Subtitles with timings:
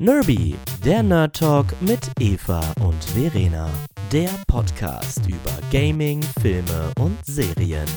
[0.00, 3.68] Nerby, der Nerd Talk mit Eva und Verena.
[4.12, 7.88] Der Podcast über Gaming, Filme und Serien.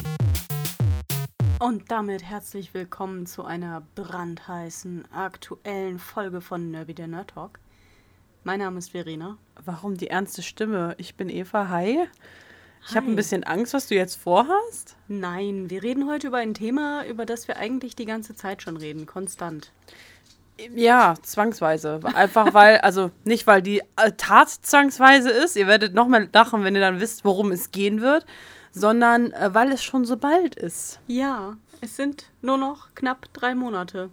[1.60, 7.60] Und damit herzlich willkommen zu einer brandheißen, aktuellen Folge von Nerby, der Nerd Talk.
[8.44, 9.38] Mein Name ist Verena.
[9.64, 10.96] Warum die ernste Stimme?
[10.98, 11.70] Ich bin Eva.
[11.70, 12.08] Hi.
[12.90, 14.96] Ich habe ein bisschen Angst, was du jetzt vorhast.
[15.08, 18.78] Nein, wir reden heute über ein Thema, über das wir eigentlich die ganze Zeit schon
[18.78, 19.72] reden, konstant.
[20.76, 22.00] Ja, zwangsweise.
[22.14, 26.64] Einfach weil, also nicht weil die äh, Tat zwangsweise ist, ihr werdet noch mal lachen,
[26.64, 28.26] wenn ihr dann wisst, worum es gehen wird,
[28.72, 31.00] sondern äh, weil es schon so bald ist.
[31.08, 34.10] Ja, es sind nur noch knapp drei Monate.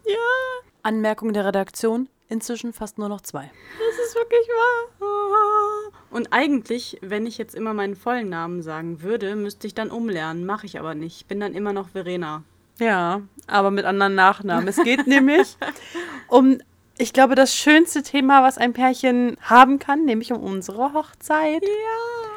[0.83, 3.51] Anmerkung der Redaktion, inzwischen fast nur noch zwei.
[3.77, 5.91] Das ist wirklich wahr.
[6.11, 10.45] Und eigentlich, wenn ich jetzt immer meinen vollen Namen sagen würde, müsste ich dann umlernen.
[10.45, 11.17] Mache ich aber nicht.
[11.17, 12.43] Ich bin dann immer noch Verena.
[12.79, 14.67] Ja, aber mit anderen Nachnamen.
[14.67, 15.57] Es geht nämlich
[16.27, 16.59] um,
[16.97, 21.63] ich glaube, das schönste Thema, was ein Pärchen haben kann, nämlich um unsere Hochzeit.
[21.63, 22.29] Ja.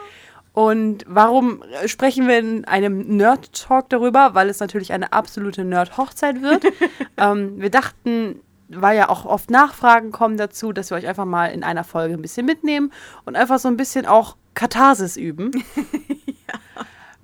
[0.55, 4.35] Und warum sprechen wir in einem Nerd-Talk darüber?
[4.35, 6.65] Weil es natürlich eine absolute Nerd-Hochzeit wird.
[7.17, 11.47] ähm, wir dachten, weil ja auch oft Nachfragen kommen dazu, dass wir euch einfach mal
[11.47, 12.93] in einer Folge ein bisschen mitnehmen
[13.25, 15.53] und einfach so ein bisschen auch Katharsis üben.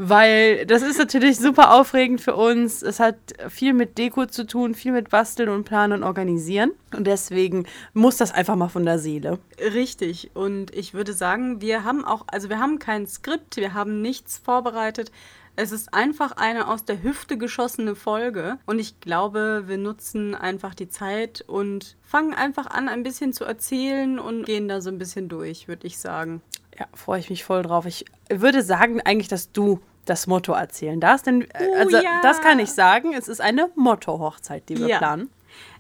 [0.01, 2.83] Weil das ist natürlich super aufregend für uns.
[2.83, 3.17] Es hat
[3.49, 6.71] viel mit Deko zu tun, viel mit Basteln und Planen und Organisieren.
[6.97, 9.41] Und deswegen muss das einfach mal von der Seele.
[9.59, 10.31] Richtig.
[10.35, 14.39] Und ich würde sagen, wir haben auch, also wir haben kein Skript, wir haben nichts
[14.39, 15.11] vorbereitet.
[15.57, 18.59] Es ist einfach eine aus der Hüfte geschossene Folge.
[18.67, 23.45] Und ich glaube, wir nutzen einfach die Zeit und fangen einfach an, ein bisschen zu
[23.45, 26.41] erzählen und gehen da so ein bisschen durch, würde ich sagen.
[26.79, 27.87] Ja, freue ich mich voll drauf.
[27.87, 32.21] Ich würde sagen eigentlich, dass du das Motto erzählen darfst, denn äh, Oh, also, ja.
[32.23, 33.13] das kann ich sagen.
[33.13, 34.99] Es ist eine Motto-Hochzeit, die wir Ja.
[34.99, 35.31] planen.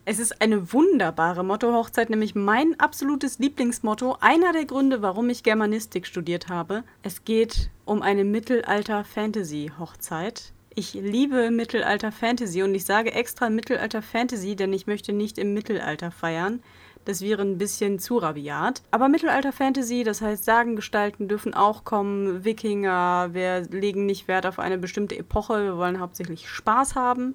[0.04, 4.16] Es ist eine wunderbare Motto-Hochzeit, nämlich mein absolutes Lieblingsmotto.
[4.20, 6.82] Einer der Gründe, warum ich Germanistik studiert habe.
[7.02, 10.52] Es geht um eine Mittelalter-Fantasy-Hochzeit.
[10.74, 16.62] Ich liebe Mittelalter-Fantasy und ich sage extra Mittelalter-Fantasy, denn ich möchte nicht im Mittelalter feiern.
[17.08, 18.82] Das wäre ein bisschen zu rabiat.
[18.90, 24.76] Aber Mittelalter-Fantasy, das heißt, Sagengestalten dürfen auch kommen, Wikinger, wir legen nicht Wert auf eine
[24.76, 27.34] bestimmte Epoche, wir wollen hauptsächlich Spaß haben.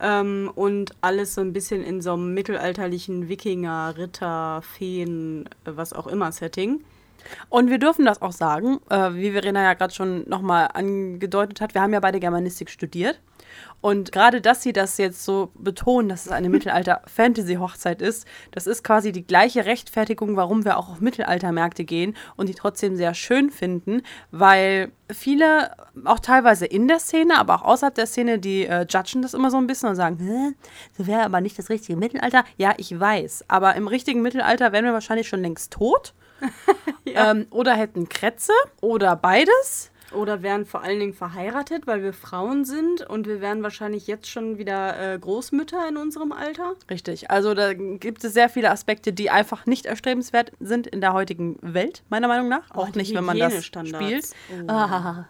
[0.00, 6.06] Ähm, und alles so ein bisschen in so einem mittelalterlichen Wikinger, Ritter, Feen, was auch
[6.06, 6.82] immer Setting.
[7.50, 11.74] Und wir dürfen das auch sagen, äh, wie Verena ja gerade schon nochmal angedeutet hat,
[11.74, 13.20] wir haben ja beide Germanistik studiert.
[13.80, 18.82] Und gerade, dass sie das jetzt so betonen, dass es eine Mittelalter-Fantasy-Hochzeit ist, das ist
[18.82, 23.50] quasi die gleiche Rechtfertigung, warum wir auch auf Mittelaltermärkte gehen und die trotzdem sehr schön
[23.50, 25.72] finden, weil viele,
[26.04, 29.50] auch teilweise in der Szene, aber auch außerhalb der Szene, die äh, judgen das immer
[29.50, 30.54] so ein bisschen und sagen, Hä,
[30.96, 32.44] so wäre aber nicht das richtige Mittelalter.
[32.56, 36.14] Ja, ich weiß, aber im richtigen Mittelalter wären wir wahrscheinlich schon längst tot.
[37.06, 39.90] ähm, oder hätten Krätze oder beides.
[40.14, 44.28] Oder wären vor allen Dingen verheiratet, weil wir Frauen sind und wir wären wahrscheinlich jetzt
[44.28, 46.74] schon wieder äh, Großmütter in unserem Alter.
[46.90, 47.30] Richtig.
[47.30, 51.58] Also da gibt es sehr viele Aspekte, die einfach nicht erstrebenswert sind in der heutigen
[51.60, 52.70] Welt, meiner Meinung nach.
[52.74, 54.30] Oh, Auch die nicht, wenn man das spielt.
[54.50, 54.68] Oh.
[54.68, 55.26] Ah,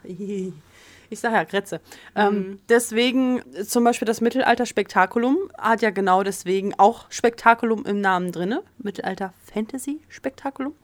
[1.10, 1.80] ich sage ja Kretze.
[2.16, 8.58] Ähm, deswegen zum Beispiel das Mittelalter-Spektakulum hat ja genau deswegen auch Spektakulum im Namen drin.
[8.78, 10.74] Mittelalter-Fantasy-Spektakulum.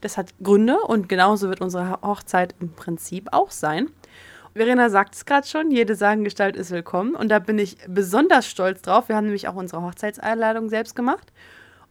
[0.00, 3.90] Das hat Gründe und genauso wird unsere Hochzeit im Prinzip auch sein.
[4.54, 8.82] Verena sagt es gerade schon, jede Sagengestalt ist willkommen und da bin ich besonders stolz
[8.82, 9.08] drauf.
[9.08, 11.32] Wir haben nämlich auch unsere Hochzeitseinladung selbst gemacht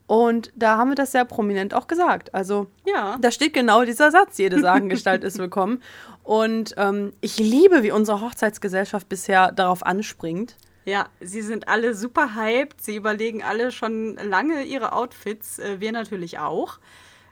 [0.08, 2.34] und da haben wir das sehr prominent auch gesagt.
[2.34, 3.18] Also Ja.
[3.22, 5.82] da steht genau dieser Satz, jede Sagengestalt ist willkommen.
[6.30, 10.58] Und ähm, ich liebe, wie unsere Hochzeitsgesellschaft bisher darauf anspringt.
[10.86, 12.80] Ja, sie sind alle super hyped.
[12.84, 15.58] Sie überlegen alle schon lange ihre Outfits.
[15.58, 16.78] Äh, wir natürlich auch.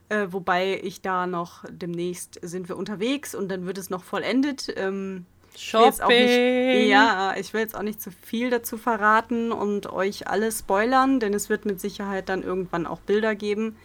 [0.09, 4.73] Äh, wobei ich da noch demnächst sind wir unterwegs und dann wird es noch vollendet.
[4.75, 6.89] Ähm, auch nicht, Shopping.
[6.89, 11.35] ja, ich will jetzt auch nicht zu viel dazu verraten und euch alle spoilern, denn
[11.35, 13.75] es wird mit Sicherheit dann irgendwann auch Bilder geben,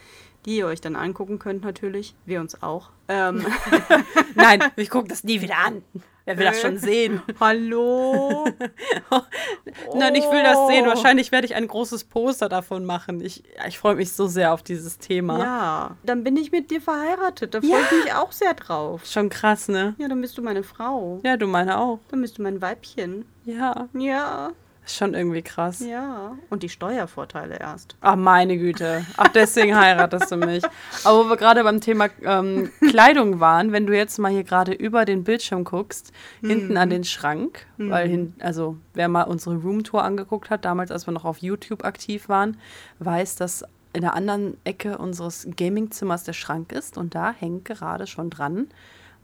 [0.46, 2.14] die ihr euch dann angucken könnt natürlich.
[2.26, 2.90] Wir uns auch.
[3.08, 3.44] Ähm,
[4.34, 5.82] Nein, ich gucke das nie wieder an.
[6.24, 7.20] Wer will das schon sehen?
[7.40, 8.44] Hallo?
[9.94, 10.84] Nein, ich will das sehen.
[10.86, 10.90] Oh.
[10.90, 13.20] Wahrscheinlich werde ich ein großes Poster davon machen.
[13.20, 15.38] Ich, ich freue mich so sehr auf dieses Thema.
[15.40, 17.54] Ja, dann bin ich mit dir verheiratet.
[17.54, 19.04] Da freue ich mich auch sehr drauf.
[19.04, 19.94] Schon krass, ne?
[19.98, 21.20] Ja, dann bist du meine Frau.
[21.24, 21.98] Ja, du meine auch.
[22.10, 23.24] Dann bist du mein Weibchen.
[23.44, 24.52] Ja, Ja,
[24.84, 25.80] ist schon irgendwie krass.
[25.80, 26.36] ja.
[26.50, 27.96] Und die Steuervorteile erst.
[28.00, 29.04] Ach, meine Güte.
[29.16, 30.64] Ach, deswegen heiratest du mich.
[31.04, 34.72] Aber wo wir gerade beim Thema ähm, Kleidung waren, wenn du jetzt mal hier gerade
[34.72, 40.02] über den Bildschirm guckst, hinten an den Schrank, weil hin, also wer mal unsere Roomtour
[40.02, 42.56] angeguckt hat, damals, als wir noch auf YouTube aktiv waren,
[42.98, 48.06] weiß, dass in der anderen Ecke unseres Gamingzimmers der Schrank ist und da hängt gerade
[48.06, 48.68] schon dran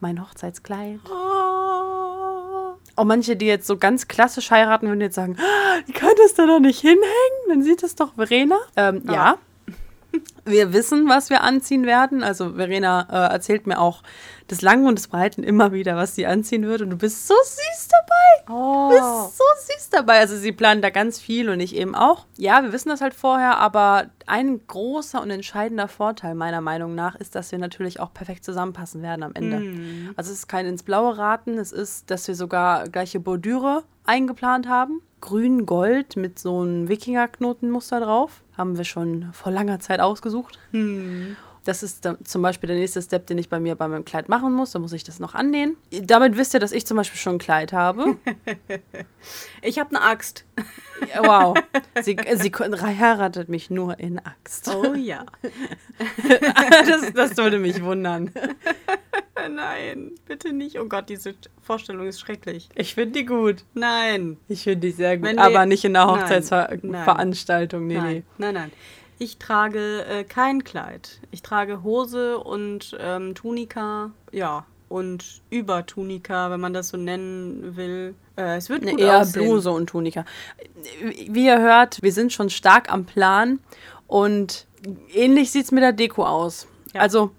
[0.00, 1.00] mein Hochzeitskleid.
[2.98, 6.34] Auch manche, die jetzt so ganz klassisch heiraten, würden jetzt sagen, "Ah, die kann das
[6.34, 8.58] da nicht hinhängen, dann sieht das doch Verena.
[8.76, 9.12] Ähm, ja.
[9.14, 9.38] Ja.
[10.48, 12.22] Wir wissen, was wir anziehen werden.
[12.22, 14.02] Also Verena äh, erzählt mir auch
[14.50, 16.82] des Langen und des Breiten immer wieder, was sie anziehen wird.
[16.82, 18.54] Und du bist so süß dabei.
[18.54, 18.88] Oh.
[18.88, 20.20] Du bist so süß dabei.
[20.20, 22.26] Also sie plant da ganz viel und ich eben auch.
[22.36, 27.14] Ja, wir wissen das halt vorher, aber ein großer und entscheidender Vorteil meiner Meinung nach
[27.16, 30.12] ist, dass wir natürlich auch perfekt zusammenpassen werden am Ende.
[30.16, 34.68] Also es ist kein ins Blaue raten, es ist, dass wir sogar gleiche Bordüre eingeplant
[34.68, 35.02] haben.
[35.20, 38.42] Grün, Gold mit so einem Wikingerknotenmuster drauf.
[38.56, 40.58] Haben wir schon vor langer Zeit ausgesucht.
[41.68, 44.30] Das ist dann zum Beispiel der nächste Step, den ich bei mir bei meinem Kleid
[44.30, 44.70] machen muss.
[44.70, 45.76] Da muss ich das noch annähen.
[45.90, 48.16] Damit wisst ihr, dass ich zum Beispiel schon ein Kleid habe.
[49.60, 50.44] Ich habe eine Axt.
[51.20, 51.58] Wow.
[52.00, 54.72] Sie, sie heiratet mich nur in Axt.
[54.74, 55.26] Oh ja.
[56.86, 58.30] Das, das würde mich wundern.
[59.50, 60.78] Nein, bitte nicht.
[60.78, 62.68] Oh Gott, diese Vorstellung ist schrecklich.
[62.76, 63.64] Ich finde die gut.
[63.74, 64.38] Nein.
[64.48, 65.26] Ich finde die sehr gut.
[65.26, 67.86] Wenn aber nicht in der Nein, Hochzeitsveranstaltung.
[67.86, 68.22] Nee, Nein, nee.
[68.38, 68.72] nein, nein.
[69.18, 71.20] Ich trage äh, kein Kleid.
[71.32, 78.14] Ich trage Hose und ähm, Tunika, ja, und Übertunika, wenn man das so nennen will.
[78.36, 79.42] Äh, es wird gut eher aussehen.
[79.42, 80.24] Bluse und Tunika.
[81.28, 83.58] Wie ihr hört, wir sind schon stark am Plan
[84.06, 84.66] und
[85.12, 86.68] ähnlich sieht es mit der Deko aus.
[86.94, 87.00] Ja.
[87.00, 87.32] Also,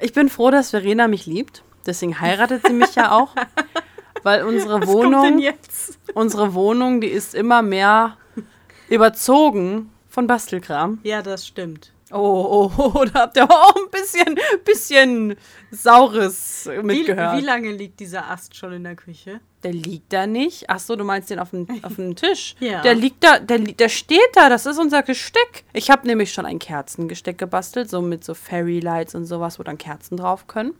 [0.00, 1.62] ich bin froh, dass Verena mich liebt.
[1.86, 3.34] Deswegen heiratet sie mich ja auch.
[4.24, 6.00] Weil unsere Was Wohnung, jetzt?
[6.14, 8.16] unsere Wohnung, die ist immer mehr
[8.88, 10.98] überzogen von Bastelkram.
[11.02, 11.92] Ja, das stimmt.
[12.10, 15.36] Oh, oh, oh, da habt ihr auch ein bisschen, bisschen
[15.70, 17.36] Saures Wie, mitgehört.
[17.36, 19.40] wie lange liegt dieser Ast schon in der Küche?
[19.62, 20.70] Der liegt da nicht.
[20.70, 22.56] Ach so, du meinst den auf dem, auf dem Tisch?
[22.60, 22.80] Ja.
[22.80, 24.48] Der liegt da, der, der steht da.
[24.48, 25.64] Das ist unser Gesteck.
[25.74, 29.64] Ich habe nämlich schon ein Kerzengesteck gebastelt, so mit so Fairy Lights und sowas, wo
[29.64, 30.72] dann Kerzen drauf können.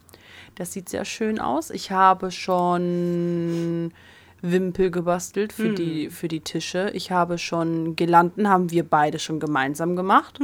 [0.54, 1.68] Das sieht sehr schön aus.
[1.68, 3.92] Ich habe schon
[4.42, 6.90] Wimpel gebastelt für, die, für die Tische.
[6.94, 10.38] Ich habe schon Girlanden, haben wir beide schon gemeinsam gemacht.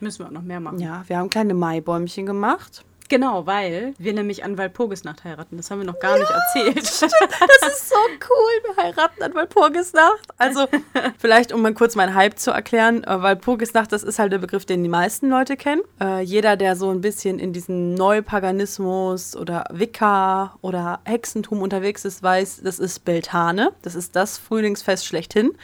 [0.00, 0.78] Müssen wir auch noch mehr machen.
[0.78, 2.84] Ja, wir haben kleine Maibäumchen gemacht.
[3.08, 5.56] Genau, weil wir nämlich an Walpurgisnacht heiraten.
[5.56, 6.76] Das haben wir noch gar nicht erzählt.
[6.76, 7.96] Das ist so
[8.28, 8.74] cool.
[8.74, 10.28] Wir heiraten an Walpurgisnacht.
[10.38, 10.66] Also,
[11.18, 13.04] vielleicht, um mal kurz meinen Hype zu erklären.
[13.04, 15.82] Äh, Walpurgisnacht, das ist halt der Begriff, den die meisten Leute kennen.
[16.00, 22.22] Äh, jeder, der so ein bisschen in diesem Neupaganismus oder Wicca oder Hexentum unterwegs ist,
[22.22, 23.72] weiß, das ist Beltane.
[23.82, 25.56] Das ist das Frühlingsfest schlechthin.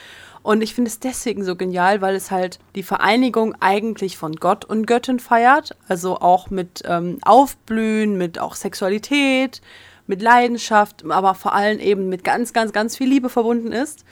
[0.42, 4.64] Und ich finde es deswegen so genial, weil es halt die Vereinigung eigentlich von Gott
[4.64, 5.76] und Göttin feiert.
[5.88, 9.60] Also auch mit ähm, Aufblühen, mit auch Sexualität,
[10.06, 14.04] mit Leidenschaft, aber vor allem eben mit ganz, ganz, ganz viel Liebe verbunden ist.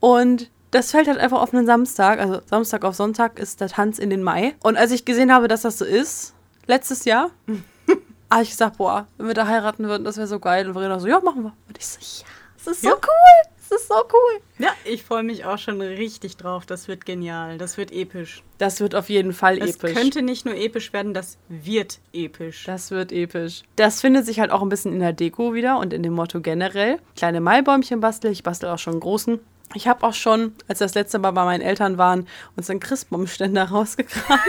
[0.00, 3.98] Und das fällt halt einfach auf einen Samstag, also Samstag auf Sonntag ist der Tanz
[3.98, 4.54] in den Mai.
[4.62, 6.34] Und als ich gesehen habe, dass das so ist,
[6.66, 7.30] letztes Jahr,
[8.30, 10.66] habe ich gesagt, boah, wenn wir da heiraten würden, das wäre so geil.
[10.66, 11.52] Und Verena so, ja, machen wir.
[11.68, 12.94] Und ich so, ja, das ist so Ja.
[12.96, 14.40] cool, das ist so cool.
[14.58, 16.66] Ja, ich freue mich auch schon richtig drauf.
[16.66, 17.58] Das wird genial.
[17.58, 18.42] Das wird episch.
[18.58, 19.94] Das wird auf jeden Fall Das episch.
[19.94, 22.64] könnte nicht nur episch werden, das wird episch.
[22.64, 23.62] Das wird episch.
[23.76, 26.40] Das findet sich halt auch ein bisschen in der Deko wieder und in dem Motto
[26.40, 26.98] generell.
[27.16, 29.38] Kleine Maibäumchen bastel ich, bastel auch schon einen großen.
[29.74, 32.26] Ich habe auch schon, als das letzte Mal bei meinen Eltern waren,
[32.56, 34.40] uns einen Christbaumständer rausgekramt.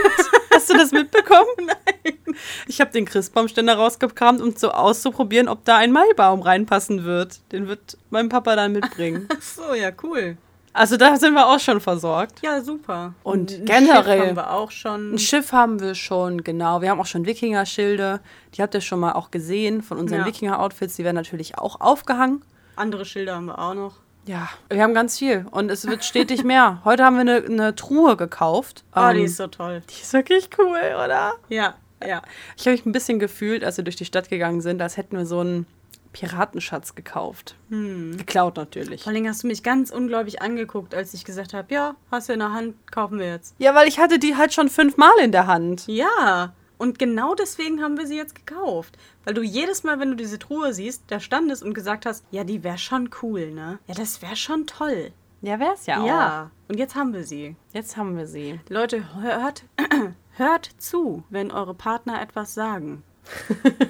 [0.52, 1.46] Hast du das mitbekommen?
[1.58, 2.36] Nein.
[2.66, 7.40] Ich habe den Christbaumständer rausgekramt, um so auszuprobieren, ob da ein Maibaum reinpassen wird.
[7.52, 9.28] Den wird mein Papa dann mitbringen.
[9.36, 10.36] Ach so, ja, cool.
[10.72, 12.42] Also da sind wir auch schon versorgt.
[12.42, 13.14] Ja, super.
[13.24, 15.14] Und Ein generell- Schiff haben wir auch schon.
[15.14, 16.80] Ein Schiff haben wir schon, genau.
[16.80, 18.20] Wir haben auch schon Wikinger-Schilde.
[18.54, 20.26] Die habt ihr schon mal auch gesehen von unseren Ja.
[20.26, 20.94] Wikinger-Outfits.
[20.96, 22.42] Die werden natürlich auch aufgehangen.
[22.76, 23.96] Andere Schilder haben wir auch noch.
[24.30, 26.80] Ja, wir haben ganz viel und es wird stetig mehr.
[26.84, 28.84] Heute haben wir eine, eine Truhe gekauft.
[28.94, 29.82] Oh, die Ähm, ist so toll.
[29.90, 31.32] die ist wirklich cool, oder?
[31.48, 31.74] Ja,
[32.06, 32.22] ja.
[32.56, 35.16] Ich habe mich ein bisschen gefühlt, als wir durch die Stadt gegangen sind, als hätten
[35.18, 35.66] wir so einen
[36.12, 37.56] Piratenschatz gekauft.
[37.70, 39.02] Geklaut natürlich.
[39.02, 42.28] Vor allen Dingen hast du mich ganz ungläubig angeguckt, als ich gesagt habe, ja, hast
[42.28, 43.54] du in der Hand, kaufen wir jetzt.
[43.58, 45.86] Ja, weil ich hatte die halt schon fünfmal in der Hand.
[45.88, 48.96] Ja, und genau deswegen haben wir sie jetzt gekauft.
[49.24, 52.42] Weil du jedes Mal, wenn du diese Truhe siehst, da standest und gesagt hast, ja,
[52.42, 53.78] die wäre schon cool, ne?
[53.86, 55.12] Ja, das wäre schon toll.
[55.42, 56.06] Ja, wär's ja auch.
[56.06, 57.54] Ja, und jetzt haben wir sie.
[57.74, 58.60] Jetzt haben wir sie.
[58.70, 59.64] Leute, hört,
[60.36, 63.02] hört zu, wenn eure Partner etwas sagen.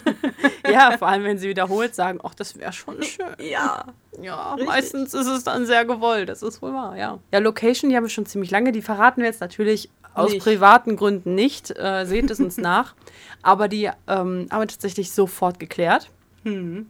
[0.71, 3.35] Ja, vor allem, wenn sie wiederholt sagen, ach, das wäre schon schön.
[3.39, 3.87] Ja.
[4.21, 4.69] Ja, Richtig.
[4.69, 6.29] meistens ist es dann sehr gewollt.
[6.29, 7.19] Das ist wohl wahr, ja.
[7.33, 8.73] Ja, Location, die haben wir schon ziemlich lange.
[8.73, 10.43] Die verraten wir jetzt natürlich aus Nicht.
[10.43, 11.71] privaten Gründen nicht.
[11.77, 12.95] Äh, seht es uns nach.
[13.43, 16.11] Aber die ähm, haben wir tatsächlich sofort geklärt.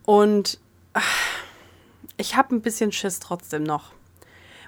[0.05, 0.59] Und
[0.93, 1.17] ach,
[2.17, 3.93] ich habe ein bisschen Schiss trotzdem noch.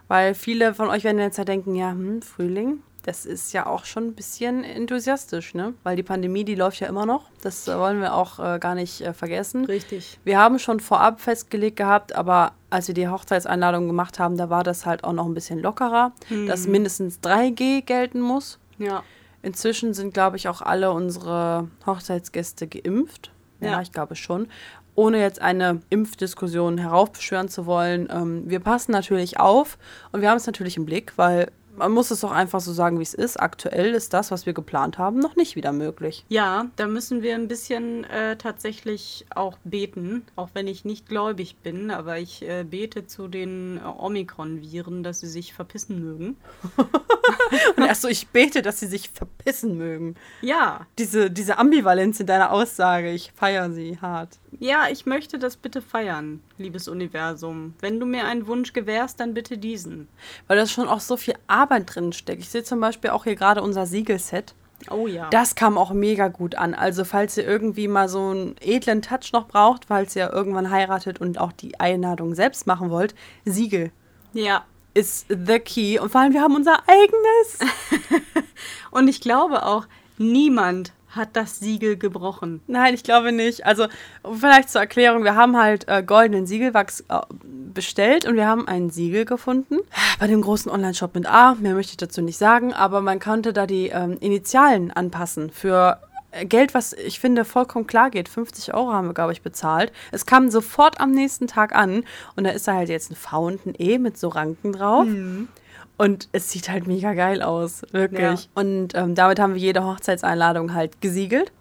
[0.09, 3.85] Weil viele von euch werden jetzt ja denken, ja, hm, Frühling, das ist ja auch
[3.85, 5.75] schon ein bisschen enthusiastisch, ne?
[5.83, 7.25] Weil die Pandemie, die läuft ja immer noch.
[7.43, 9.65] Das äh, wollen wir auch äh, gar nicht äh, vergessen.
[9.65, 10.19] Richtig.
[10.25, 14.63] Wir haben schon vorab festgelegt gehabt, aber als wir die Hochzeitseinladung gemacht haben, da war
[14.63, 16.13] das halt auch noch ein bisschen lockerer,
[16.47, 18.59] dass mindestens 3G gelten muss.
[18.79, 19.03] Ja.
[19.43, 23.33] Inzwischen sind, glaube ich, auch alle unsere Hochzeitsgäste geimpft.
[23.61, 23.83] Ja, Ja.
[23.83, 24.49] ich glaube schon.
[24.95, 28.09] Ohne jetzt eine Impfdiskussion heraufbeschwören zu wollen.
[28.13, 29.79] Ähm, wir passen natürlich auf
[30.13, 32.99] und wir haben es natürlich im Blick, weil man muss es doch einfach so sagen,
[32.99, 33.41] wie es ist.
[33.41, 36.25] Aktuell ist das, was wir geplant haben, noch nicht wieder möglich.
[36.29, 41.57] Ja, da müssen wir ein bisschen äh, tatsächlich auch beten, auch wenn ich nicht gläubig
[41.63, 46.37] bin, aber ich äh, bete zu den äh, Omikron-Viren, dass sie sich verpissen mögen.
[47.77, 50.17] Und erst so, ich bete, dass sie sich verpissen mögen.
[50.41, 54.39] Ja, Diese, diese Ambivalenz in deiner Aussage, ich feiere sie hart.
[54.59, 57.75] Ja, ich möchte das bitte feiern, liebes Universum.
[57.81, 60.09] Wenn du mir einen Wunsch gewährst, dann bitte diesen.
[60.47, 62.43] Weil da schon auch so viel Arbeit drin steckt.
[62.43, 64.55] Ich sehe zum Beispiel auch hier gerade unser Siegelset.
[64.91, 65.31] Oh ja.
[65.31, 66.75] Das kam auch mega gut an.
[66.75, 71.21] Also, falls ihr irgendwie mal so einen edlen Touch noch braucht, falls ihr irgendwann heiratet
[71.21, 73.93] und auch die Einladung selbst machen wollt, Siegel
[74.33, 74.65] ja.
[74.95, 75.99] ist the key.
[75.99, 77.73] Und vor allem, wir haben unser eigenes.
[78.91, 79.87] Und ich glaube auch,
[80.19, 82.61] niemand hat das Siegel gebrochen.
[82.67, 83.65] Nein, ich glaube nicht.
[83.67, 83.87] Also,
[84.25, 87.21] vielleicht zur Erklärung: Wir haben halt äh, goldenen Siegelwachs äh,
[87.73, 89.77] bestellt und wir haben ein Siegel gefunden.
[90.19, 91.55] Bei dem großen Online-Shop mit A.
[91.55, 95.99] Mehr möchte ich dazu nicht sagen, aber man konnte da die ähm, Initialen anpassen für.
[96.33, 98.29] äh, Geld, was ich finde vollkommen klar geht.
[98.29, 99.93] 50 Euro haben wir, glaube ich, bezahlt.
[100.13, 102.05] Es kam sofort am nächsten Tag an
[102.37, 105.07] und da ist da halt jetzt ein V und ein E mit so Ranken drauf.
[106.03, 108.21] Und es sieht halt mega geil aus, wirklich.
[108.21, 108.49] Ja.
[108.55, 111.53] Und ähm, damit haben wir jede Hochzeitseinladung halt gesiegelt.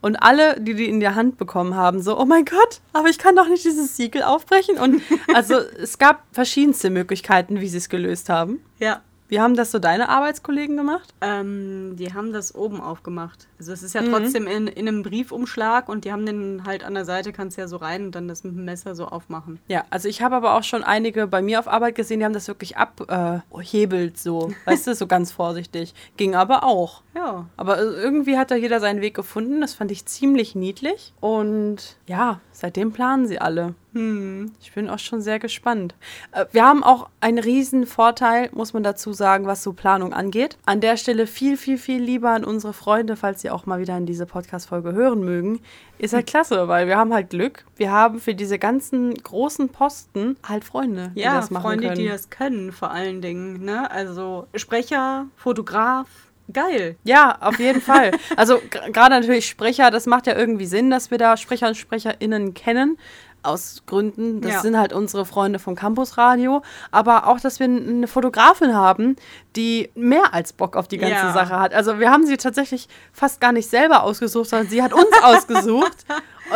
[0.00, 3.18] Und alle, die die in der Hand bekommen haben, so, oh mein Gott, aber ich
[3.18, 4.76] kann doch nicht dieses Siegel aufbrechen.
[4.78, 5.02] Und
[5.32, 8.60] also es gab verschiedenste Möglichkeiten, wie sie es gelöst haben.
[8.80, 9.02] Ja.
[9.28, 11.12] Wie haben das so deine Arbeitskollegen gemacht?
[11.20, 13.48] Ähm, die haben das oben aufgemacht.
[13.58, 14.04] Also es ist Mhm.
[14.04, 17.56] ja trotzdem in, in einem Briefumschlag und die haben den halt an der Seite, kannst
[17.58, 19.58] ja so rein und dann das mit dem Messer so aufmachen.
[19.68, 22.32] Ja, also ich habe aber auch schon einige bei mir auf Arbeit gesehen, die haben
[22.32, 25.94] das wirklich abhebelt, so, weißt du, so ganz vorsichtig.
[26.16, 27.02] Ging aber auch.
[27.14, 27.46] Ja.
[27.56, 29.60] Aber äh, irgendwie hat da jeder seinen Weg gefunden.
[29.60, 31.12] Das fand ich ziemlich niedlich.
[31.20, 33.74] Und ja, seitdem planen sie alle.
[33.96, 34.52] Hm.
[34.60, 35.94] Ich bin auch schon sehr gespannt.
[36.32, 40.58] Äh, Wir haben auch einen riesen Vorteil, muss man dazu sagen, was so Planung angeht.
[40.66, 43.96] An der Stelle viel, viel, viel lieber an unsere Freunde, falls sie auch mal wieder
[43.96, 45.60] in diese Podcast-Folge hören mögen.
[45.98, 47.64] Ist halt klasse, weil wir haben halt Glück.
[47.76, 51.98] Wir haben für diese ganzen großen Posten halt Freunde, die Ja, das machen Freunde, können.
[52.00, 53.64] die das können, vor allen Dingen.
[53.64, 53.90] Ne?
[53.90, 56.06] Also Sprecher, Fotograf,
[56.52, 56.96] geil.
[57.04, 58.10] Ja, auf jeden Fall.
[58.36, 58.60] Also
[58.92, 62.98] gerade natürlich Sprecher, das macht ja irgendwie Sinn, dass wir da Sprecher und SprecherInnen kennen.
[63.46, 64.60] Aus Gründen, das Ja.
[64.60, 66.62] sind halt unsere Freunde vom Campusradio.
[66.90, 69.16] Aber auch, dass wir eine Fotografin haben,
[69.54, 71.32] die mehr als Bock auf die ganze Ja.
[71.32, 71.72] Sache hat.
[71.74, 75.96] Also wir haben sie tatsächlich fast gar nicht selber ausgesucht, sondern sie hat uns ausgesucht.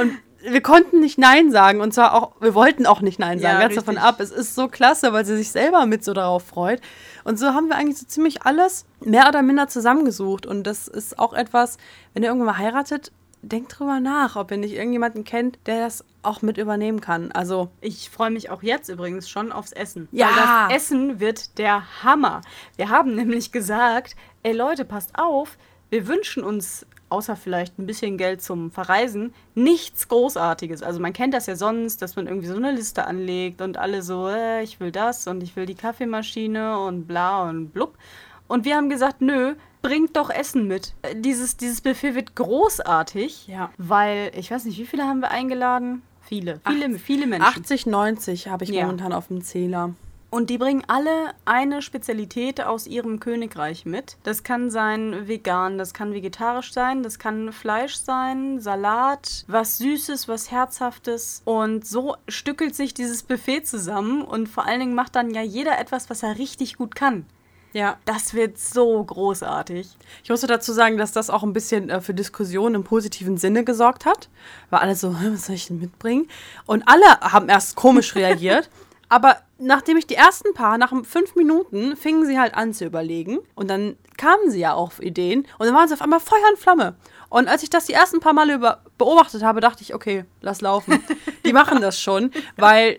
[0.01, 1.81] Und wir konnten nicht Nein sagen.
[1.83, 3.55] Und zwar auch, wir wollten auch nicht Nein sagen.
[3.55, 4.21] Ja, Ganz davon ab.
[4.21, 6.81] Es ist so klasse, weil sie sich selber mit so darauf freut.
[7.25, 10.47] Und so haben wir eigentlich so ziemlich alles mehr oder minder zusammengesucht.
[10.47, 11.77] Und das ist auch etwas,
[12.15, 16.05] wenn ihr irgendwann mal heiratet, denkt drüber nach, ob ihr nicht irgendjemanden kennt, der das
[16.23, 17.33] auch mit übernehmen kann.
[17.33, 20.09] Also, Ich freue mich auch jetzt übrigens schon aufs Essen.
[20.13, 20.27] Ja.
[20.27, 22.43] Weil das Essen wird der Hammer.
[22.77, 25.57] Wir haben nämlich gesagt, ey Leute, passt auf,
[25.89, 30.83] wir wünschen uns, außer vielleicht ein bisschen Geld zum Verreisen, nichts Großartiges.
[30.83, 34.03] Also man kennt das ja sonst, dass man irgendwie so eine Liste anlegt und alle
[34.03, 37.99] so, äh, ich will das und ich will die Kaffeemaschine und bla und blub.
[38.47, 40.95] Und wir haben gesagt, nö, bringt doch Essen mit.
[41.03, 43.71] Äh, Dieses, dieses Buffet wird großartig, Ja.
[43.79, 46.03] weil, ich weiß nicht, wie viele haben wir eingeladen?
[46.23, 47.47] Viele, viele, viele Menschen.
[47.49, 48.83] 80, 90 habe ich Ja.
[48.83, 49.95] momentan auf dem Zähler.
[50.33, 54.17] Und die bringen alle eine Spezialität aus ihrem Königreich mit.
[54.23, 60.29] Das kann sein vegan, das kann vegetarisch sein, das kann Fleisch sein, Salat, was Süßes,
[60.29, 61.43] was Herzhaftes.
[61.45, 65.81] Und so stückelt sich dieses Buffet zusammen und vor allen Dingen macht dann ja jeder
[65.81, 67.27] etwas, was er richtig gut kann.
[67.73, 67.99] Ja.
[68.05, 69.89] Das wird so großartig.
[70.25, 73.65] Ich musste dazu sagen, dass das auch ein bisschen äh, für Diskussionen im positiven Sinne
[73.65, 74.29] gesorgt hat.
[74.71, 76.29] Weil alle so, "Hä, was soll ich denn mitbringen?
[76.67, 78.69] Und alle haben erst komisch reagiert.
[79.09, 83.39] Aber nachdem ich die ersten paar, nach fünf Minuten, fingen sie halt an zu überlegen.
[83.57, 85.47] Und dann kamen sie ja auf Ideen.
[85.59, 86.95] Und dann waren sie auf einmal Feuer und Flamme.
[87.29, 90.61] Und als ich das die ersten paar Male über beobachtet habe, dachte ich, okay, lass
[90.61, 91.03] laufen.
[91.45, 92.31] Die machen das schon.
[92.57, 92.99] Weil,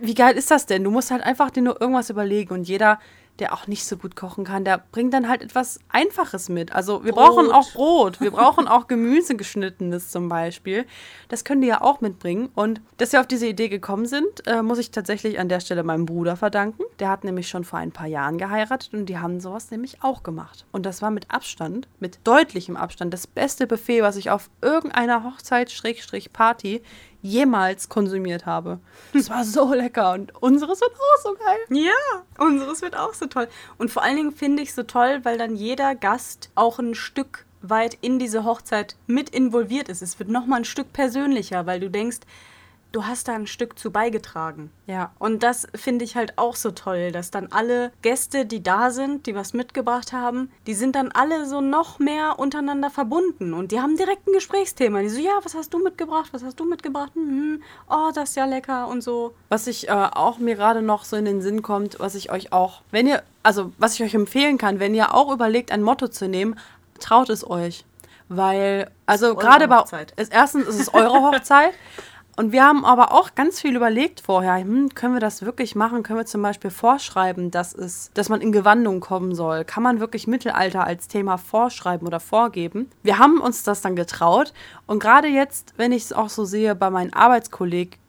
[0.00, 0.82] wie geil ist das denn?
[0.84, 2.52] Du musst halt einfach dir nur irgendwas überlegen.
[2.54, 2.98] Und jeder
[3.38, 6.72] der auch nicht so gut kochen kann, der bringt dann halt etwas Einfaches mit.
[6.72, 7.54] Also wir brauchen Brot.
[7.54, 10.86] auch Brot, wir brauchen auch Gemüse geschnittenes zum Beispiel.
[11.28, 12.50] Das können die ja auch mitbringen.
[12.54, 15.82] Und dass wir auf diese Idee gekommen sind, äh, muss ich tatsächlich an der Stelle
[15.82, 16.82] meinem Bruder verdanken.
[17.00, 20.22] Der hat nämlich schon vor ein paar Jahren geheiratet und die haben sowas nämlich auch
[20.22, 20.64] gemacht.
[20.70, 25.24] Und das war mit Abstand, mit deutlichem Abstand, das beste Buffet, was ich auf irgendeiner
[25.24, 26.82] Hochzeit, Schrägstrich Party
[27.24, 28.78] jemals konsumiert habe.
[29.14, 31.58] Das war so lecker und unseres wird auch so geil.
[31.70, 33.48] Ja, unseres wird auch so toll.
[33.78, 37.46] Und vor allen Dingen finde ich so toll, weil dann jeder Gast auch ein Stück
[37.62, 40.02] weit in diese Hochzeit mit involviert ist.
[40.02, 42.18] Es wird nochmal ein Stück persönlicher, weil du denkst,
[42.94, 44.70] du hast da ein Stück zu beigetragen.
[44.86, 45.12] Ja.
[45.18, 49.26] Und das finde ich halt auch so toll, dass dann alle Gäste, die da sind,
[49.26, 53.80] die was mitgebracht haben, die sind dann alle so noch mehr untereinander verbunden und die
[53.80, 55.00] haben direkt ein Gesprächsthema.
[55.00, 56.30] Die so, ja, was hast du mitgebracht?
[56.32, 57.12] Was hast du mitgebracht?
[57.14, 59.34] Hm, oh, das ist ja lecker und so.
[59.48, 62.52] Was ich äh, auch mir gerade noch so in den Sinn kommt, was ich euch
[62.52, 66.08] auch, wenn ihr, also was ich euch empfehlen kann, wenn ihr auch überlegt, ein Motto
[66.08, 66.58] zu nehmen,
[67.00, 67.84] traut es euch.
[68.28, 69.84] Weil, also gerade bei,
[70.30, 71.74] erstens ist es eure Hochzeit.
[72.36, 76.02] Und wir haben aber auch ganz viel überlegt vorher, hm, können wir das wirklich machen?
[76.02, 79.64] Können wir zum Beispiel vorschreiben, dass, es, dass man in Gewandung kommen soll?
[79.64, 82.90] Kann man wirklich Mittelalter als Thema vorschreiben oder vorgeben?
[83.02, 84.52] Wir haben uns das dann getraut.
[84.86, 87.12] Und gerade jetzt, wenn ich es auch so sehe bei meinen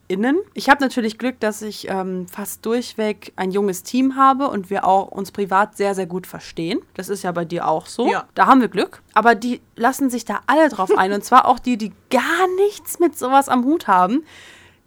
[0.10, 4.70] ArbeitskollegInnen, ich habe natürlich Glück, dass ich ähm, fast durchweg ein junges Team habe und
[4.70, 6.80] wir auch uns privat sehr, sehr gut verstehen.
[6.94, 8.08] Das ist ja bei dir auch so.
[8.08, 8.28] Ja.
[8.36, 9.02] Da haben wir Glück.
[9.14, 11.12] Aber die lassen sich da alle drauf ein.
[11.12, 14.24] Und zwar auch die, die gar nichts mit sowas am Hut haben.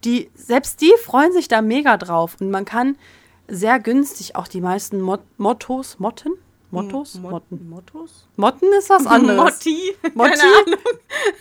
[0.05, 2.37] Die, selbst die freuen sich da mega drauf.
[2.41, 2.97] Und man kann
[3.49, 6.33] sehr günstig auch die meisten Mot Mottos, Motten?
[6.71, 7.15] Mottos?
[7.15, 7.69] Mot- Motten.
[7.71, 8.29] Mottos?
[8.37, 9.37] Motten ist was anderes.
[9.55, 9.97] Motti.
[10.15, 10.31] Motti?
[10.31, 10.81] Keine Ahnung.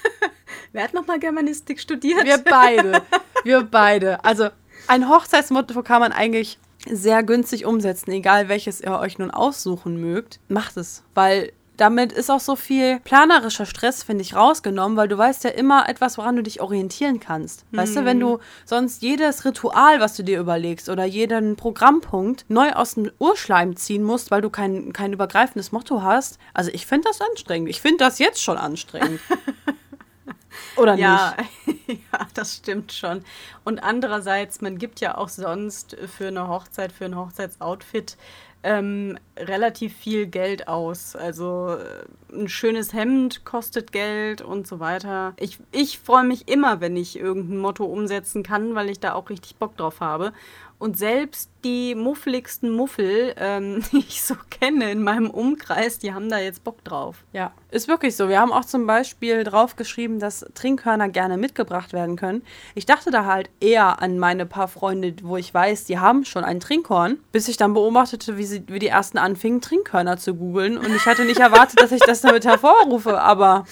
[0.73, 2.23] Wer hat nochmal Germanistik studiert?
[2.25, 3.01] Wir beide.
[3.43, 4.23] Wir beide.
[4.23, 4.49] Also
[4.87, 10.39] ein Hochzeitsmotto kann man eigentlich sehr günstig umsetzen, egal welches ihr euch nun aussuchen mögt.
[10.47, 15.17] Macht es, weil damit ist auch so viel planerischer Stress, finde ich, rausgenommen, weil du
[15.17, 17.65] weißt ja immer etwas, woran du dich orientieren kannst.
[17.71, 22.71] Weißt du, wenn du sonst jedes Ritual, was du dir überlegst oder jeden Programmpunkt neu
[22.73, 26.39] aus dem Urschleim ziehen musst, weil du kein, kein übergreifendes Motto hast.
[26.53, 27.69] Also ich finde das anstrengend.
[27.69, 29.21] Ich finde das jetzt schon anstrengend.
[30.75, 31.49] Oder Ja, nicht?
[32.11, 33.23] ja, das stimmt schon.
[33.63, 38.17] Und andererseits, man gibt ja auch sonst für eine Hochzeit, für ein Hochzeitsoutfit
[38.63, 41.15] ähm, relativ viel Geld aus.
[41.15, 45.33] Also äh, ein schönes Hemd kostet Geld und so weiter.
[45.39, 49.29] Ich, ich freue mich immer, wenn ich irgendein Motto umsetzen kann, weil ich da auch
[49.29, 50.33] richtig Bock drauf habe.
[50.79, 56.29] Und selbst die muffeligsten Muffel, ähm, die ich so kenne in meinem Umkreis, die haben
[56.29, 57.25] da jetzt Bock drauf.
[57.33, 58.29] Ja, ist wirklich so.
[58.29, 62.43] Wir haben auch zum Beispiel draufgeschrieben, dass Trinkhörner gerne mitgebracht werden können.
[62.75, 66.45] Ich dachte da halt eher an meine paar Freunde, wo ich weiß, die haben schon
[66.45, 70.77] ein Trinkhorn, bis ich dann beobachtete, wie, sie, wie die ersten anfingen, Trinkhörner zu googeln.
[70.77, 73.21] Und ich hatte nicht erwartet, dass ich das damit hervorrufe.
[73.21, 73.65] Aber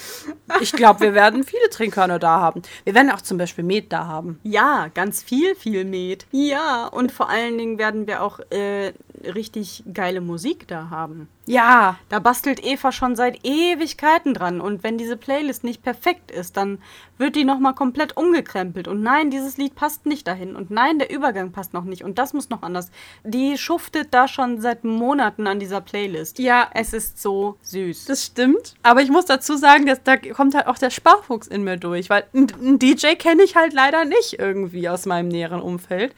[0.60, 2.62] ich glaube, wir werden viele Trinkhörner da haben.
[2.84, 4.40] Wir werden auch zum Beispiel Met da haben.
[4.44, 6.26] Ja, ganz viel, viel Met.
[6.32, 8.94] Ja, und vor allen Dingen werden wir auch äh,
[9.24, 11.28] richtig geile Musik da haben.
[11.48, 14.62] Ja, Da bastelt Eva schon seit Ewigkeiten dran.
[14.62, 16.80] Und wenn diese Playlist nicht perfekt ist, dann
[17.18, 18.88] wird die nochmal komplett umgekrempelt.
[18.88, 20.56] Und nein, dieses Lied passt nicht dahin.
[20.56, 22.04] Und nein, der Übergang passt noch nicht.
[22.04, 22.90] Und das muss noch anders.
[23.24, 26.40] Die schuftet da schon seit Monaten an dieser Playlist.
[26.40, 26.68] Ja.
[26.74, 28.06] Es ist so süß.
[28.06, 28.74] Das stimmt.
[28.82, 32.10] Aber ich muss dazu sagen, dass da kommt halt auch der Sparfuchs in mir durch,
[32.10, 36.16] weil einen DJ kenne ich halt leider nicht irgendwie aus meinem näheren Umfeld.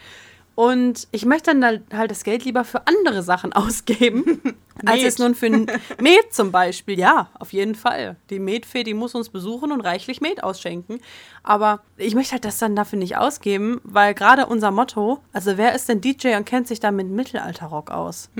[0.57, 4.41] Und ich möchte dann halt- das Geld lieber für andere Sachen ausgeben,
[4.83, 6.97] als es nun für Met zum Beispiel.
[6.97, 8.15] Ja, auf jeden Fall.
[8.31, 10.99] Die Metfee, die muss uns besuchen und reichlich Met ausschenken.
[11.43, 15.75] Aber ich möchte halt das dann dafür nicht ausgeben, weil gerade unser Motto, also wer
[15.75, 18.31] ist denn DJ und kennt sich da mit Mittelalterrock aus?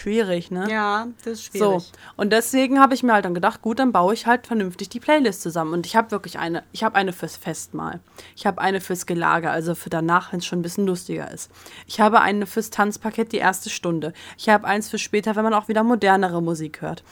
[0.00, 0.70] Schwierig, ne?
[0.70, 1.92] ja, das ist So, schwierig.
[2.16, 5.00] und deswegen habe ich mir halt dann gedacht, gut, dann baue ich halt vernünftig die
[5.00, 5.72] Playlist zusammen.
[5.72, 8.00] Und ich habe wirklich eine, ich habe eine fürs Festmahl.
[8.36, 11.50] Ich habe eine fürs Gelage, also für danach, wenn es schon ein bisschen lustiger ist.
[11.86, 14.12] Ich habe eine fürs Tanzpaket, die erste Stunde.
[14.36, 17.02] Ich habe eins für später, wenn man auch wieder modernere Musik hört.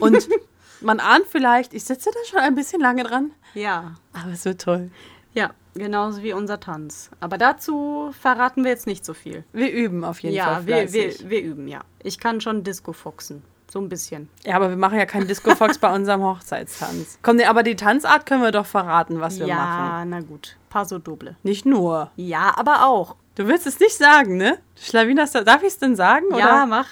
[0.00, 0.28] Und
[0.80, 3.94] man ahnt vielleicht, ich sitze da schon ein bisschen lange dran, Ja.
[4.12, 4.90] aber es wird toll.
[5.36, 7.10] Ja, genauso wie unser Tanz.
[7.20, 9.44] Aber dazu verraten wir jetzt nicht so viel.
[9.52, 11.20] Wir üben auf jeden Ja, Fall wir, fleißig.
[11.24, 11.80] wir, wir üben, ja.
[12.02, 13.42] Ich kann schon Disco foxen.
[13.70, 14.28] So ein bisschen.
[14.44, 17.18] Ja, aber wir machen ja keinen Disco-Fox bei unserem Hochzeitstanz.
[17.22, 20.10] Komm, aber die Tanzart können wir doch verraten, was wir ja, machen.
[20.10, 20.56] na gut.
[20.70, 21.36] Paso doble.
[21.42, 22.10] Nicht nur.
[22.14, 23.16] Ja, aber auch.
[23.34, 24.58] Du willst es nicht sagen, ne?
[24.76, 26.26] Schlawiner, darf ich es denn sagen?
[26.30, 26.66] Ja, Oder?
[26.66, 26.86] mach.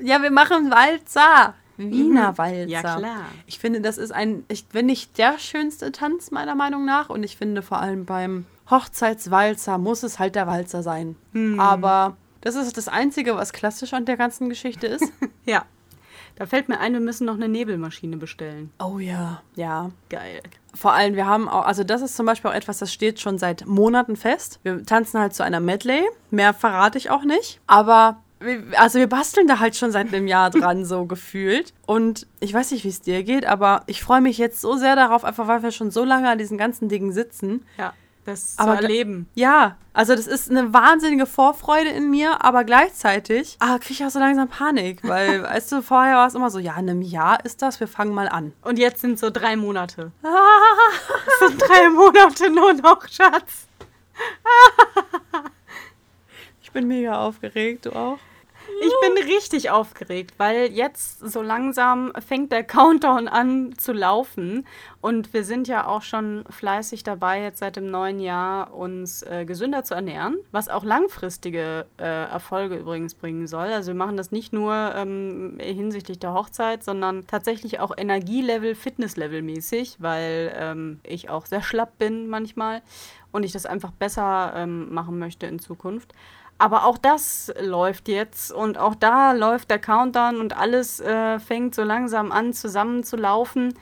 [0.00, 1.54] ja, wir machen Walzer.
[1.80, 2.68] Wiener Walzer.
[2.68, 3.24] Ja, klar.
[3.46, 7.08] Ich finde, das ist ein, ich, wenn nicht der schönste Tanz, meiner Meinung nach.
[7.10, 11.16] Und ich finde vor allem beim Hochzeitswalzer muss es halt der Walzer sein.
[11.32, 11.58] Hm.
[11.58, 15.04] Aber Das ist das Einzige, was klassisch an der ganzen Geschichte ist.
[15.46, 15.64] Ja.
[16.36, 18.70] Da fällt mir ein, wir müssen noch eine Nebelmaschine bestellen.
[18.78, 19.42] oh ja.
[19.56, 19.90] Ja.
[20.08, 20.40] Geil.
[20.74, 23.36] Vor allem, wir haben auch, also das ist zum Beispiel auch etwas, das steht schon
[23.36, 24.58] seit Monaten fest.
[24.62, 26.02] Wir tanzen halt zu einer Medley.
[26.30, 27.60] Mehr verrate ich auch nicht.
[27.66, 28.22] Aber,
[28.76, 31.74] also wir basteln da halt schon seit einem Jahr dran, so gefühlt.
[31.86, 34.96] Und ich weiß nicht, wie es dir geht, aber ich freue mich jetzt so sehr
[34.96, 37.64] darauf, einfach weil wir schon so lange an diesen ganzen Dingen sitzen.
[37.76, 37.92] Ja,
[38.24, 39.28] das Aber zu erleben.
[39.34, 44.10] Ja, also das ist eine wahnsinnige Vorfreude in mir, aber gleichzeitig ah, kriege ich auch
[44.10, 47.44] so langsam Panik, weil, weißt du, vorher war es immer so, ja, in einem Jahr
[47.44, 48.52] ist das, wir fangen mal an.
[48.62, 50.12] Und jetzt sind so drei Monate.
[51.42, 53.66] Es sind drei Monate nur noch, Schatz.
[56.60, 58.18] Ich bin mega aufgeregt, du auch?
[58.82, 64.66] Ich bin richtig aufgeregt, weil jetzt so langsam fängt der Countdown an zu laufen.
[65.00, 69.44] Und wir sind ja auch schon fleißig dabei, jetzt seit dem neuen Jahr uns äh,
[69.44, 73.68] gesünder zu ernähren, was auch langfristige äh, Erfolge übrigens bringen soll.
[73.68, 79.42] Also wir machen das nicht nur ähm, hinsichtlich der Hochzeit, sondern tatsächlich auch Energielevel, Fitnesslevel
[79.42, 82.82] mäßig, weil ähm, ich auch sehr schlapp bin manchmal
[83.32, 86.14] und ich das einfach besser ähm, machen möchte in Zukunft.
[86.60, 91.74] Aber auch das läuft jetzt und auch da läuft der Countdown und alles äh, fängt
[91.74, 93.72] so langsam an zusammenzulaufen.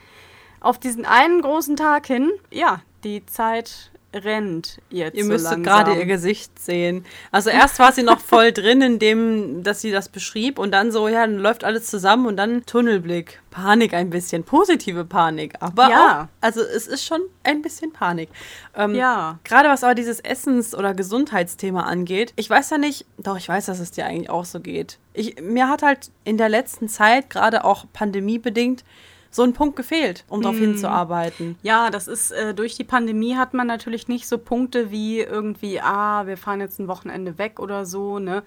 [0.61, 5.17] Auf diesen einen großen Tag hin, ja, die Zeit rennt jetzt.
[5.17, 7.05] Ihr so müsstet gerade ihr Gesicht sehen.
[7.31, 10.91] Also erst war sie noch voll drin, in dem, dass sie das beschrieb und dann
[10.93, 13.41] so, ja, dann läuft alles zusammen und dann Tunnelblick.
[13.51, 16.23] Panik ein bisschen, positive Panik, aber Ja.
[16.23, 18.29] auch, also es ist schon ein bisschen Panik.
[18.75, 19.39] Ähm, Ja.
[19.45, 23.67] Gerade was aber dieses Essens- oder Gesundheitsthema angeht, ich weiß ja nicht, doch ich weiß,
[23.67, 24.99] dass es dir eigentlich auch so geht.
[25.13, 28.85] Ich, mir hat halt in der letzten Zeit, gerade auch pandemiebedingt,
[29.31, 31.59] so ein Punkt gefehlt, um darauf hinzuarbeiten.
[31.63, 35.81] Ja, das ist äh, durch die Pandemie hat man natürlich nicht so Punkte wie irgendwie,
[35.81, 38.43] ah, wir fahren jetzt ein Wochenende weg oder so, ne?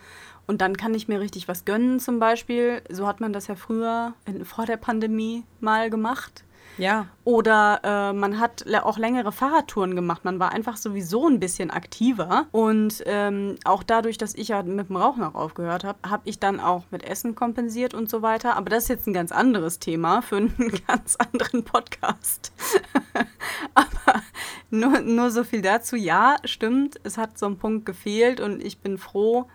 [0.47, 2.81] Und dann kann ich mir richtig was gönnen zum Beispiel.
[2.89, 6.43] So hat man das ja früher in, vor der Pandemie mal gemacht.
[6.77, 7.07] Ja.
[7.23, 10.25] Oder äh, man hat auch längere Fahrradtouren gemacht.
[10.25, 12.47] Man war einfach sowieso ein bisschen aktiver.
[12.51, 16.39] Und ähm, auch dadurch, dass ich ja mit dem Rauchen auch aufgehört habe, habe ich
[16.39, 18.55] dann auch mit Essen kompensiert und so weiter.
[18.55, 22.51] Aber das ist jetzt ein ganz anderes Thema für einen ganz anderen Podcast.
[23.73, 24.21] Aber
[24.69, 25.95] nur, nur so viel dazu.
[25.95, 29.47] Ja, stimmt, es hat so ein Punkt gefehlt und ich bin froh,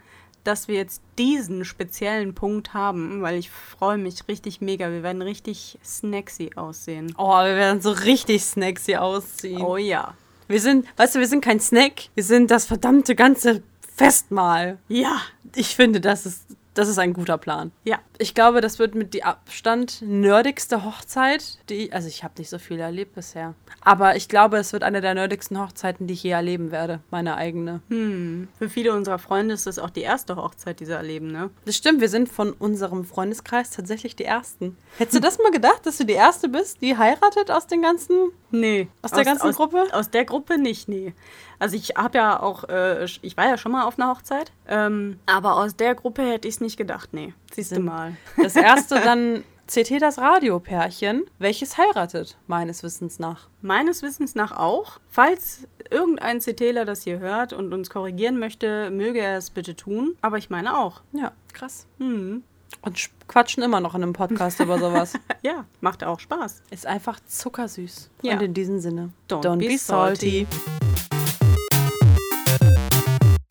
[0.47, 4.91] dass wir jetzt diesen speziellen Punkt haben, weil ich freue mich richtig mega.
[4.91, 7.15] Wir werden richtig snacksy aussehen.
[7.19, 9.63] Oh, wir werden so richtig snacksy ausziehen.
[9.63, 10.15] Oh ja.
[10.49, 13.63] Wir sind, weißt du, wir sind kein Snack, wir sind das verdammte ganze
[13.97, 14.79] Festmahl.
[14.89, 15.21] Ja.
[15.55, 16.43] Ich finde, das ist,
[16.75, 17.73] das ist ein guter Plan.
[17.85, 17.99] Ja.
[18.19, 22.59] Ich glaube, das wird mit die Abstand nerdigste Hochzeit, die, also ich habe nicht so
[22.59, 23.55] viel erlebt bisher.
[23.83, 27.01] Aber ich glaube, es wird eine der nerdigsten Hochzeiten, die ich je erleben werde.
[27.11, 27.81] Meine eigene.
[27.89, 28.49] Hm.
[28.59, 31.51] Für viele unserer Freunde ist das auch die erste Hochzeit, die sie erleben, ne?
[31.65, 34.77] Das stimmt, wir sind von unserem Freundeskreis tatsächlich die Ersten.
[34.99, 38.33] Hättest du das mal gedacht, dass du die Erste bist, die heiratet aus den ganzen
[38.53, 38.89] Nee.
[39.03, 39.85] Aus der ganzen aus, Gruppe?
[39.93, 41.15] Aus der Gruppe nicht, nee.
[41.59, 45.19] Also ich habe ja auch, äh, ich war ja schon mal auf einer Hochzeit, ähm,
[45.27, 47.35] aber aus der Gruppe hätte ich es nicht gedacht, nee.
[47.53, 48.17] Siehst du Sind- mal.
[48.43, 53.49] Das erste dann CT das Radiopärchen, welches heiratet, meines Wissens nach.
[53.63, 55.01] Meines Wissens nach auch.
[55.09, 60.15] Falls irgendein CTler das hier hört und uns korrigieren möchte, möge er es bitte tun.
[60.21, 61.03] Aber ich meine auch.
[61.13, 61.87] Ja, krass.
[61.99, 62.45] Hm.
[62.83, 65.15] Und sch- quatschen immer noch in einem Podcast über sowas.
[65.43, 66.63] Ja, macht auch Spaß.
[66.71, 68.11] Ist einfach zuckersüß.
[68.23, 68.33] Ja.
[68.35, 70.45] Und in diesem Sinne, Don't be salty.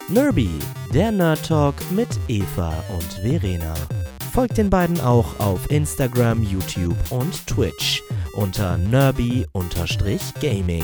[0.09, 0.49] Nerby,
[0.93, 3.73] der Nerd Talk mit Eva und Verena.
[4.35, 10.83] Folgt den beiden auch auf Instagram, YouTube und Twitch unter nerby-gaming.